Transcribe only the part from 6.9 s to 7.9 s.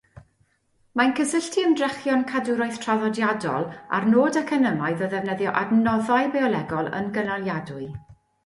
yn gynaliadwy.